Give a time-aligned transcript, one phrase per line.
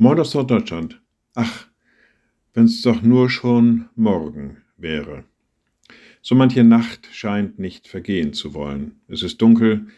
[0.00, 1.02] Moin aus Deutschland.
[1.34, 1.66] Ach,
[2.54, 5.24] wenn's doch nur schon morgen wäre.
[6.22, 9.00] So manche Nacht scheint nicht vergehen zu wollen.
[9.08, 9.88] Es ist dunkel,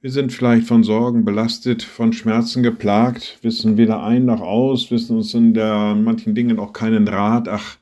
[0.00, 5.16] wir sind vielleicht von Sorgen belastet, von Schmerzen geplagt, wissen weder ein noch aus, wissen
[5.16, 7.48] uns in der manchen Dingen auch keinen Rat.
[7.48, 7.76] Ach,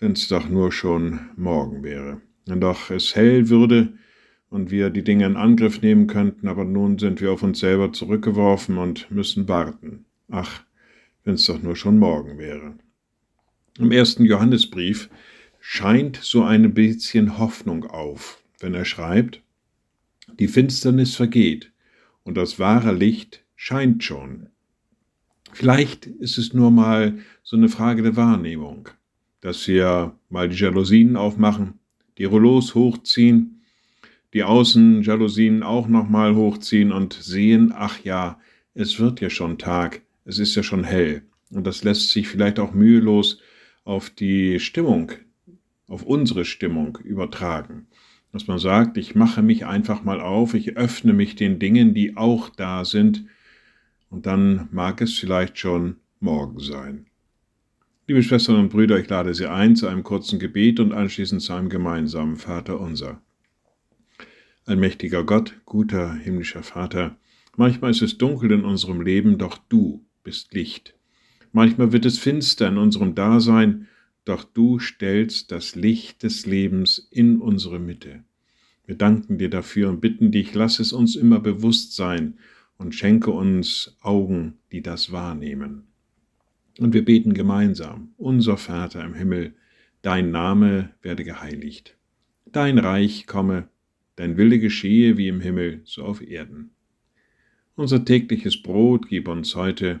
[0.00, 2.20] wenn's doch nur schon morgen wäre.
[2.46, 3.92] Wenn doch es hell würde
[4.50, 7.92] und wir die Dinge in Angriff nehmen könnten, aber nun sind wir auf uns selber
[7.92, 10.04] zurückgeworfen und müssen warten.
[10.28, 10.65] Ach,
[11.26, 12.74] wenn es doch nur schon morgen wäre.
[13.78, 15.10] Im ersten Johannesbrief
[15.60, 19.42] scheint so ein bisschen Hoffnung auf, wenn er schreibt,
[20.38, 21.72] die Finsternis vergeht
[22.22, 24.48] und das wahre Licht scheint schon.
[25.52, 28.88] Vielleicht ist es nur mal so eine Frage der Wahrnehmung,
[29.40, 31.80] dass wir mal die Jalousien aufmachen,
[32.18, 33.62] die Rouleaus hochziehen,
[34.32, 38.38] die Außenjalousien auch nochmal hochziehen und sehen, ach ja,
[38.74, 41.22] es wird ja schon Tag, es ist ja schon hell.
[41.50, 43.40] Und das lässt sich vielleicht auch mühelos
[43.84, 45.12] auf die Stimmung,
[45.86, 47.86] auf unsere Stimmung übertragen.
[48.32, 52.16] Dass man sagt, ich mache mich einfach mal auf, ich öffne mich den Dingen, die
[52.16, 53.24] auch da sind,
[54.08, 57.06] und dann mag es vielleicht schon morgen sein.
[58.06, 61.52] Liebe Schwestern und Brüder, ich lade Sie ein zu einem kurzen Gebet und anschließend zu
[61.52, 63.20] einem gemeinsamen Vater unser.
[64.64, 67.16] Allmächtiger Gott, guter himmlischer Vater,
[67.56, 70.94] manchmal ist es dunkel in unserem Leben, doch du bist Licht.
[71.52, 73.86] Manchmal wird es finster in unserem Dasein,
[74.24, 78.24] doch du stellst das Licht des Lebens in unsere Mitte.
[78.86, 82.38] Wir danken dir dafür und bitten dich, lass es uns immer bewusst sein
[82.76, 85.84] und schenke uns Augen, die das wahrnehmen.
[86.80, 89.54] Und wir beten gemeinsam, unser Vater im Himmel,
[90.02, 91.96] dein Name werde geheiligt.
[92.46, 93.68] Dein Reich komme,
[94.16, 96.70] dein Wille geschehe wie im Himmel, so auf Erden.
[97.76, 100.00] Unser tägliches Brot gib uns heute